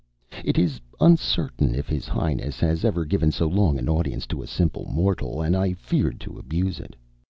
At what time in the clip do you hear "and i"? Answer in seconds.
5.43-5.73